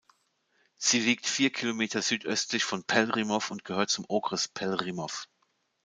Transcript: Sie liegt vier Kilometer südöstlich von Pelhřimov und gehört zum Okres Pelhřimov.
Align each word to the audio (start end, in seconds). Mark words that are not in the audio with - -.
Sie 0.77 0.99
liegt 0.99 1.27
vier 1.27 1.51
Kilometer 1.51 2.01
südöstlich 2.01 2.63
von 2.63 2.83
Pelhřimov 2.83 3.51
und 3.51 3.63
gehört 3.63 3.91
zum 3.91 4.05
Okres 4.07 4.47
Pelhřimov. 4.47 5.27